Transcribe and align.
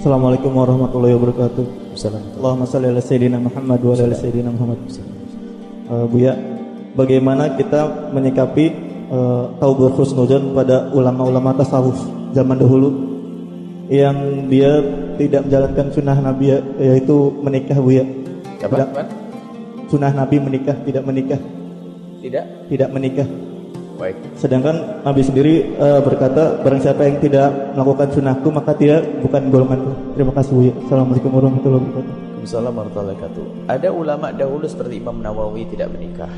Assalamualaikum 0.00 0.56
warahmatullahi 0.56 1.12
wabarakatuh. 1.12 1.92
Allahumma 2.40 2.64
salli 2.64 2.88
ala 2.88 3.04
sayyidina 3.04 3.36
Muhammad 3.36 3.84
wa 3.84 3.92
ala 3.92 4.16
sayyidina 4.16 4.48
Muhammad. 4.48 4.80
Uh, 5.92 6.08
Buya, 6.08 6.32
bagaimana 6.96 7.52
kita 7.60 8.08
menyikapi 8.08 8.72
uh, 9.12 9.52
taubur 9.60 9.92
husnudzon 9.92 10.56
pada 10.56 10.88
ulama-ulama 10.96 11.52
tasawuf 11.52 12.00
zaman 12.32 12.56
dahulu 12.56 12.88
yang 13.92 14.48
dia 14.48 14.80
tidak 15.20 15.44
menjalankan 15.44 15.92
sunnah 15.92 16.16
Nabi 16.16 16.48
ya- 16.48 16.64
yaitu 16.80 17.36
menikah 17.44 17.76
Buya. 17.76 18.08
Tidak-? 18.56 19.04
Sunnah 19.92 20.16
Nabi 20.16 20.40
menikah, 20.40 20.80
tidak 20.80 21.04
menikah, 21.04 21.40
Tidak? 22.24 22.72
tidak 22.72 22.88
menikah. 22.88 23.28
Baik. 24.00 24.16
Sedangkan 24.32 25.04
Nabi 25.04 25.20
sendiri 25.20 25.76
eh, 25.76 26.00
berkata, 26.00 26.56
barang 26.64 26.80
siapa 26.80 27.04
yang 27.04 27.20
tidak 27.20 27.76
melakukan 27.76 28.08
sunnahku 28.16 28.48
maka 28.48 28.72
dia 28.80 29.04
bukan 29.20 29.52
golonganku. 29.52 29.92
Terima 30.16 30.32
kasih 30.32 30.52
Buya. 30.56 30.72
Assalamualaikum 30.88 31.30
warahmatullahi 31.36 31.84
wabarakatuh. 31.84 32.14
Waalaikumsalam 32.16 32.72
warahmatullahi 32.72 33.16
wabarakatuh. 33.20 33.44
Ada 33.68 33.88
ulama 33.92 34.26
dahulu 34.32 34.64
seperti 34.64 35.04
Imam 35.04 35.20
Nawawi 35.20 35.68
tidak 35.68 35.92
menikah. 35.92 36.32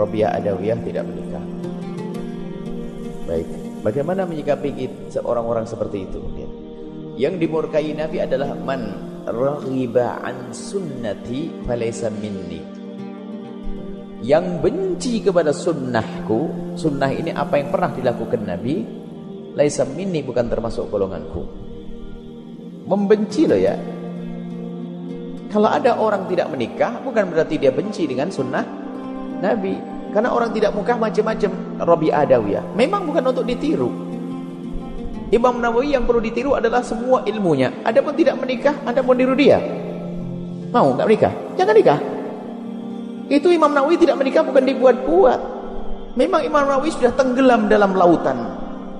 Robiah 0.00 0.32
Adawiyah 0.40 0.80
tidak 0.80 1.04
menikah. 1.04 1.44
Baik. 3.28 3.48
Bagaimana 3.84 4.24
menyikapi 4.24 4.68
kita- 4.72 5.20
orang-orang 5.22 5.68
seperti 5.68 6.08
itu? 6.08 6.18
Lihat. 6.18 6.52
Yang 7.20 7.34
dimurkai 7.44 7.92
Nabi 7.92 8.18
adalah 8.24 8.56
man 8.56 8.80
raghiba 9.28 10.24
an 10.24 10.52
sunnati 10.56 11.52
falaysa 11.68 12.08
minni. 12.12 12.75
Yang 14.26 14.46
benci 14.58 15.14
kepada 15.22 15.54
sunnahku, 15.54 16.74
sunnah 16.74 17.14
ini 17.14 17.30
apa 17.30 17.62
yang 17.62 17.70
pernah 17.70 17.94
dilakukan 17.94 18.42
Nabi, 18.42 18.82
laisa 19.54 19.86
minni 19.86 20.26
bukan 20.26 20.50
termasuk 20.50 20.90
golonganku. 20.90 21.46
Membenci 22.90 23.46
loh 23.46 23.54
ya, 23.54 23.78
kalau 25.46 25.70
ada 25.70 25.94
orang 25.94 26.26
tidak 26.26 26.50
menikah, 26.50 26.98
bukan 27.06 27.30
berarti 27.30 27.54
dia 27.56 27.70
benci 27.70 28.04
dengan 28.10 28.26
sunnah 28.34 28.66
Nabi. 29.38 29.78
Karena 30.10 30.34
orang 30.34 30.50
tidak 30.50 30.74
menikah 30.74 30.98
macam-macam. 30.98 31.50
Robi 31.86 32.08
Adawiyah. 32.10 32.74
Memang 32.74 33.06
bukan 33.06 33.30
untuk 33.30 33.46
ditiru. 33.46 33.90
Imam 35.30 35.58
Nawawi 35.58 35.94
yang 35.94 36.06
perlu 36.06 36.22
ditiru 36.22 36.54
adalah 36.54 36.82
semua 36.82 37.22
ilmunya. 37.26 37.70
Adapun 37.86 38.14
tidak 38.14 38.38
menikah, 38.42 38.74
anda 38.86 39.02
mau 39.02 39.14
niru 39.14 39.32
dia. 39.32 39.58
Mau 40.74 40.94
nggak 40.94 41.06
menikah? 41.06 41.32
Jangan 41.58 41.74
nikah. 41.74 42.15
Itu 43.26 43.50
Imam 43.50 43.74
Nawawi 43.74 43.98
tidak 43.98 44.22
menikah 44.22 44.46
bukan 44.46 44.62
dibuat-buat. 44.62 45.40
Memang 46.14 46.40
Imam 46.46 46.62
Nawawi 46.62 46.94
sudah 46.94 47.10
tenggelam 47.12 47.66
dalam 47.66 47.92
lautan 47.92 48.38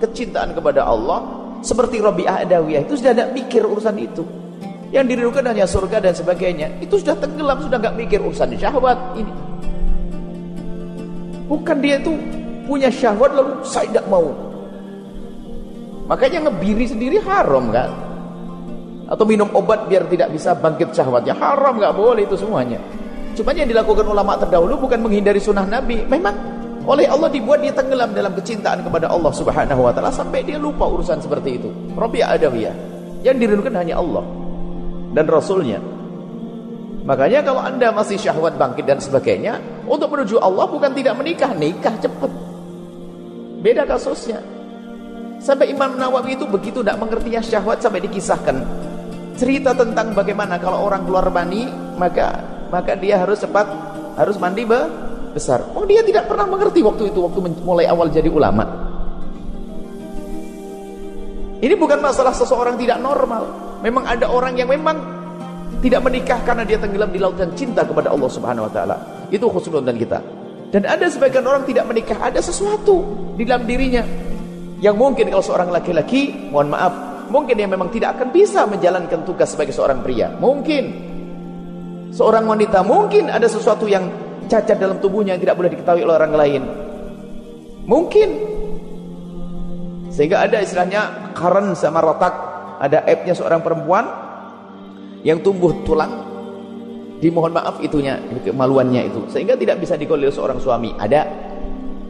kecintaan 0.03 0.53
kepada 0.53 0.83
Allah. 0.85 1.47
Seperti 1.65 1.99
Robi'ah 1.99 2.47
Adawiyah 2.47 2.85
itu 2.85 3.01
sudah 3.01 3.17
tidak 3.17 3.31
mikir 3.33 3.65
urusan 3.65 3.97
itu. 3.97 4.23
Yang 4.95 5.05
dirindukan 5.15 5.45
hanya 5.51 5.67
surga 5.67 5.99
dan 5.99 6.15
sebagainya. 6.15 6.79
Itu 6.79 7.01
sudah 7.01 7.17
tenggelam, 7.19 7.59
sudah 7.65 7.79
nggak 7.81 7.97
mikir 7.97 8.19
urusan 8.23 8.55
syahwat 8.55 8.99
ini. 9.19 9.33
Bukan 11.47 11.77
dia 11.79 12.03
itu 12.03 12.13
punya 12.67 12.91
syahwat 12.91 13.31
lalu 13.35 13.63
saya 13.63 13.87
tidak 13.91 14.07
mau. 14.11 14.27
Makanya 16.07 16.51
ngebiri 16.51 16.87
sendiri 16.87 17.19
haram 17.23 17.71
kan? 17.75 17.91
Atau 19.07 19.23
minum 19.27 19.47
obat 19.55 19.87
biar 19.87 20.07
tidak 20.11 20.35
bisa 20.35 20.55
bangkit 20.55 20.91
syahwatnya 20.91 21.35
haram 21.35 21.79
nggak 21.79 21.95
boleh 21.95 22.23
itu 22.27 22.35
semuanya. 22.39 22.79
Cuma 23.37 23.53
yang 23.53 23.69
dilakukan 23.69 24.09
ulama 24.09 24.41
terdahulu 24.41 24.89
bukan 24.89 24.97
menghindari 25.05 25.37
sunnah 25.37 25.69
Nabi. 25.69 26.09
Memang 26.09 26.34
oleh 26.89 27.05
Allah 27.05 27.29
dibuat 27.29 27.61
dia 27.61 27.77
tenggelam 27.77 28.17
dalam 28.17 28.33
kecintaan 28.33 28.81
kepada 28.81 29.12
Allah 29.12 29.28
Subhanahu 29.28 29.84
wa 29.84 29.93
taala 29.93 30.09
sampai 30.09 30.41
dia 30.41 30.56
lupa 30.56 30.89
urusan 30.89 31.20
seperti 31.20 31.61
itu. 31.61 31.69
Rabi'ah 31.93 32.33
Adawiyah. 32.33 32.75
Yang 33.20 33.37
dirindukan 33.45 33.75
hanya 33.77 34.01
Allah 34.01 34.25
dan 35.12 35.28
Rasulnya. 35.28 35.83
Makanya 37.06 37.44
kalau 37.44 37.62
anda 37.62 37.93
masih 37.93 38.19
syahwat 38.19 38.59
bangkit 38.59 38.83
dan 38.88 38.99
sebagainya, 38.99 39.62
untuk 39.87 40.11
menuju 40.11 40.43
Allah 40.43 40.66
bukan 40.66 40.91
tidak 40.91 41.15
menikah, 41.15 41.55
nikah 41.55 41.94
cepat. 42.03 42.31
Beda 43.62 43.87
kasusnya. 43.87 44.43
Sampai 45.38 45.71
Imam 45.71 45.94
Nawawi 45.94 46.34
itu 46.34 46.49
begitu 46.49 46.81
tidak 46.82 46.99
mengertinya 46.99 47.38
syahwat 47.44 47.78
sampai 47.78 48.03
dikisahkan 48.09 48.56
cerita 49.37 49.77
tentang 49.77 50.16
bagaimana 50.16 50.56
kalau 50.56 50.88
orang 50.88 51.05
keluar 51.05 51.28
mani 51.28 51.69
maka 52.00 52.56
maka 52.69 52.94
dia 52.99 53.21
harus 53.21 53.41
cepat 53.41 53.66
harus 54.16 54.37
mandi 54.41 54.65
be 54.65 54.81
besar. 55.37 55.62
Oh 55.77 55.84
dia 55.84 56.00
tidak 56.00 56.27
pernah 56.31 56.49
mengerti 56.49 56.81
waktu 56.81 57.12
itu 57.12 57.21
waktu 57.21 57.38
mulai 57.60 57.84
awal 57.88 58.09
jadi 58.09 58.28
ulama. 58.32 58.65
Ini 61.56 61.72
bukan 61.76 62.00
masalah 62.00 62.32
seseorang 62.37 62.76
tidak 62.76 63.00
normal. 63.00 63.49
Memang 63.81 64.05
ada 64.09 64.28
orang 64.28 64.56
yang 64.56 64.69
memang 64.69 64.97
tidak 65.81 66.00
menikah 66.05 66.41
karena 66.44 66.65
dia 66.65 66.81
tenggelam 66.81 67.12
di 67.12 67.21
lautan 67.21 67.53
cinta 67.53 67.84
kepada 67.84 68.12
Allah 68.12 68.31
Subhanahu 68.32 68.69
wa 68.69 68.72
taala. 68.72 68.97
Itu 69.28 69.49
khusnudzon 69.53 69.97
kita. 69.97 70.19
Dan 70.72 70.82
ada 70.84 71.06
sebagian 71.06 71.47
orang 71.47 71.65
tidak 71.65 71.87
menikah, 71.88 72.19
ada 72.19 72.43
sesuatu 72.43 73.05
di 73.38 73.47
dalam 73.47 73.65
dirinya 73.65 74.03
yang 74.82 74.99
mungkin 74.99 75.32
kalau 75.32 75.41
seorang 75.41 75.72
laki-laki, 75.72 76.53
mohon 76.53 76.69
maaf, 76.69 76.93
mungkin 77.32 77.56
dia 77.56 77.65
memang 77.65 77.88
tidak 77.88 78.21
akan 78.21 78.28
bisa 78.28 78.69
menjalankan 78.69 79.25
tugas 79.25 79.56
sebagai 79.56 79.72
seorang 79.72 80.05
pria. 80.05 80.28
Mungkin 80.37 81.06
seorang 82.16 82.49
wanita 82.49 82.81
mungkin 82.81 83.28
ada 83.28 83.44
sesuatu 83.44 83.84
yang 83.84 84.09
cacat 84.49 84.81
dalam 84.81 84.97
tubuhnya 85.04 85.37
yang 85.37 85.43
tidak 85.44 85.56
boleh 85.60 85.71
diketahui 85.77 86.03
oleh 86.09 86.16
orang 86.16 86.32
lain. 86.32 86.62
Mungkin. 87.84 88.28
Sehingga 90.09 90.49
ada 90.49 90.65
istilahnya 90.65 91.34
karan 91.37 91.76
sama 91.76 92.00
rotak, 92.00 92.32
ada 92.81 93.05
aibnya 93.05 93.37
seorang 93.37 93.60
perempuan 93.60 94.09
yang 95.28 95.44
tumbuh 95.44 95.76
tulang. 95.84 96.25
Dimohon 97.21 97.53
maaf 97.53 97.84
itunya 97.84 98.16
kemaluannya 98.41 99.12
itu. 99.12 99.21
Sehingga 99.28 99.53
tidak 99.60 99.84
bisa 99.84 100.00
digolir 100.00 100.32
seorang 100.32 100.56
suami. 100.56 100.97
Ada. 100.97 101.28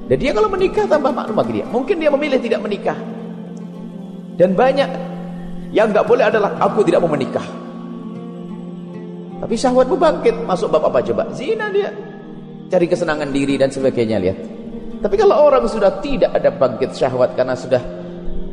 Dan 0.06 0.16
dia 0.22 0.30
kalau 0.30 0.46
menikah 0.46 0.86
tambah 0.86 1.10
maklum 1.10 1.34
bagi 1.34 1.62
dia. 1.62 1.66
Mungkin 1.66 1.98
dia 1.98 2.10
memilih 2.14 2.38
tidak 2.38 2.62
menikah. 2.62 2.98
Dan 4.38 4.54
banyak 4.54 4.90
yang 5.74 5.90
nggak 5.90 6.06
boleh 6.06 6.30
adalah 6.30 6.54
aku 6.62 6.86
tidak 6.86 7.02
mau 7.02 7.10
menikah 7.10 7.65
tapi 9.36 9.54
syahwatmu 9.54 9.96
bangkit 10.00 10.36
masuk 10.48 10.72
bab 10.72 10.88
apa 10.88 11.04
coba? 11.04 11.28
Zina 11.36 11.68
dia. 11.68 11.92
Cari 12.66 12.86
kesenangan 12.88 13.30
diri 13.30 13.60
dan 13.60 13.68
sebagainya 13.68 14.16
lihat. 14.18 14.38
Tapi 15.04 15.14
kalau 15.20 15.36
orang 15.36 15.68
sudah 15.68 16.00
tidak 16.00 16.32
ada 16.32 16.48
bangkit 16.48 16.96
syahwat 16.96 17.36
karena 17.36 17.52
sudah 17.52 17.78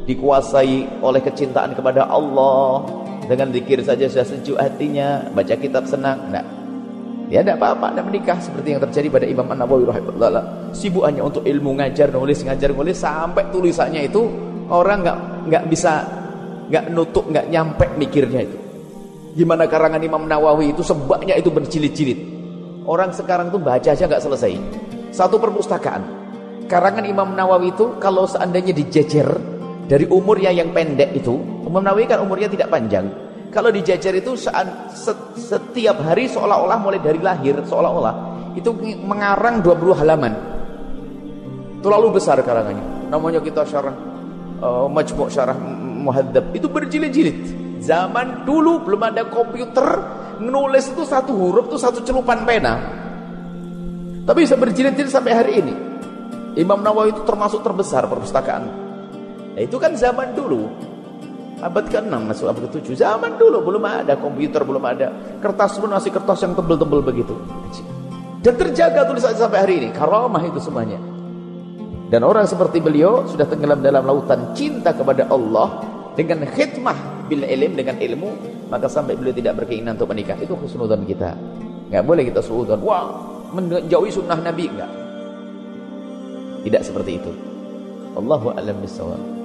dikuasai 0.04 1.00
oleh 1.00 1.22
kecintaan 1.24 1.72
kepada 1.72 2.04
Allah 2.12 2.84
dengan 3.24 3.56
zikir 3.56 3.80
saja 3.80 4.04
sudah 4.12 4.28
sejuk 4.28 4.58
hatinya 4.60 5.32
baca 5.32 5.56
kitab 5.56 5.88
senang 5.88 6.20
enggak. 6.30 6.46
Dia 7.32 7.40
tidak 7.40 7.64
apa-apa 7.64 7.96
tidak 7.96 8.06
menikah 8.12 8.38
seperti 8.44 8.68
yang 8.76 8.82
terjadi 8.84 9.08
pada 9.08 9.26
Imam 9.26 9.48
An-Nawawi 9.48 9.88
rahimahullah. 9.88 10.44
Sibuk 10.76 11.08
hanya 11.08 11.24
untuk 11.24 11.48
ilmu 11.48 11.80
ngajar 11.80 12.12
nulis 12.12 12.44
ngajar 12.44 12.76
nulis 12.76 13.00
sampai 13.00 13.48
tulisannya 13.50 14.12
itu 14.12 14.28
orang 14.68 15.00
nggak 15.02 15.18
nggak 15.48 15.64
bisa 15.72 16.04
nggak 16.68 16.86
nutup 16.92 17.24
nggak 17.32 17.48
nyampe 17.48 17.88
mikirnya 17.96 18.44
itu 18.44 18.62
gimana 19.34 19.66
karangan 19.66 20.02
Imam 20.02 20.24
Nawawi 20.30 20.72
itu 20.72 20.86
sebabnya 20.86 21.34
itu 21.34 21.50
berjilid-jilid. 21.50 22.20
Orang 22.86 23.12
sekarang 23.12 23.50
tuh 23.50 23.60
baca 23.60 23.90
aja 23.90 24.06
nggak 24.06 24.22
selesai. 24.22 24.54
Satu 25.10 25.42
perpustakaan. 25.42 26.22
Karangan 26.70 27.06
Imam 27.06 27.36
Nawawi 27.36 27.76
itu 27.76 27.98
kalau 28.00 28.24
seandainya 28.30 28.72
dijejer 28.72 29.28
dari 29.90 30.08
umurnya 30.08 30.50
yang 30.50 30.72
pendek 30.72 31.12
itu 31.12 31.36
Imam 31.66 31.84
Nawawi 31.84 32.08
kan 32.08 32.22
umurnya 32.22 32.48
tidak 32.48 32.70
panjang. 32.72 33.10
Kalau 33.54 33.70
dijajar 33.70 34.18
itu 34.18 34.34
setiap 35.38 35.98
hari 36.02 36.26
seolah-olah 36.26 36.78
mulai 36.82 36.98
dari 36.98 37.22
lahir 37.22 37.62
seolah-olah 37.62 38.16
itu 38.58 38.74
mengarang 39.06 39.62
20 39.62 40.02
halaman. 40.02 40.34
Terlalu 41.86 42.18
besar 42.18 42.42
karangannya. 42.42 43.14
Namanya 43.14 43.38
kita 43.44 43.62
syarah 43.68 43.94
uh, 44.57 44.90
majmu' 44.90 45.30
syarah 45.30 45.57
muhadzab. 46.02 46.50
Itu 46.57 46.66
berjilid-jilid 46.66 47.62
zaman 47.83 48.47
dulu 48.47 48.88
belum 48.88 49.01
ada 49.12 49.27
komputer 49.27 49.85
nulis 50.39 50.89
itu 50.89 51.03
satu 51.03 51.35
huruf 51.35 51.68
itu 51.68 51.77
satu 51.77 52.00
celupan 52.01 52.47
pena. 52.47 52.74
Tapi 54.24 54.39
bisa 54.47 54.56
berjilid-jilid 54.56 55.12
sampai 55.12 55.33
hari 55.35 55.53
ini. 55.59 55.75
Imam 56.56 56.80
Nawawi 56.80 57.12
itu 57.12 57.21
termasuk 57.27 57.59
terbesar 57.59 58.07
perpustakaan. 58.07 58.63
Nah 59.53 59.62
itu 59.62 59.75
kan 59.75 59.94
zaman 60.00 60.31
dulu. 60.31 60.71
Abad 61.63 61.88
ke-6 61.88 62.12
masuk 62.12 62.51
abad 62.51 62.68
ke-7 62.68 62.91
zaman 63.07 63.39
dulu 63.39 63.63
belum 63.63 63.83
ada 63.88 64.19
komputer 64.19 64.68
belum 64.68 64.83
ada 64.83 65.39
kertas 65.39 65.80
pun 65.80 65.95
masih 65.95 66.12
kertas 66.12 66.44
yang 66.44 66.56
tebel-tebel 66.59 67.00
begitu. 67.00 67.35
Dan 68.44 68.59
terjaga 68.59 69.07
tulisannya 69.07 69.39
sampai 69.39 69.59
hari 69.63 69.74
ini. 69.80 69.89
Karamah 69.95 70.44
itu 70.44 70.59
semuanya. 70.59 71.00
Dan 72.12 72.27
orang 72.27 72.44
seperti 72.44 72.83
beliau 72.83 73.24
sudah 73.24 73.47
tenggelam 73.47 73.80
dalam 73.80 74.03
lautan 74.03 74.51
cinta 74.51 74.91
kepada 74.91 75.31
Allah 75.31 75.81
dengan 76.13 76.44
khidmah 76.45 77.23
bil 77.33 77.41
ilm 77.50 77.74
dengan 77.74 77.97
ilmu 77.97 78.30
maka 78.69 78.85
sampai 78.85 79.18
beliau 79.18 79.33
tidak 79.33 79.65
berkeinginan 79.65 79.97
untuk 79.97 80.13
menikah. 80.13 80.38
Itu 80.38 80.53
husnudzon 80.53 81.09
kita. 81.09 81.33
Nggak 81.89 82.03
boleh 82.06 82.24
kita 82.30 82.41
suudzon 82.45 82.80
wah 82.85 83.09
menjauhi 83.53 84.13
sunnah 84.13 84.38
Nabi 84.38 84.69
enggak? 84.69 84.91
Tidak 86.63 86.81
seperti 86.85 87.18
itu. 87.18 87.31
Allahu 88.13 88.53
a'lam 88.53 88.77
bishawab 88.80 89.43